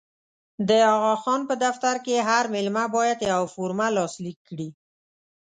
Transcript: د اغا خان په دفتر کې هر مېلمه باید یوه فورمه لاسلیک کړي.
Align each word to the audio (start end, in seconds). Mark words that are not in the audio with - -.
د 0.67 0.69
اغا 0.93 1.13
خان 1.23 1.41
په 1.49 1.55
دفتر 1.65 1.95
کې 2.05 2.25
هر 2.29 2.43
مېلمه 2.53 2.85
باید 2.95 3.27
یوه 3.31 3.47
فورمه 3.53 3.87
لاسلیک 3.97 4.37
کړي. 4.49 4.69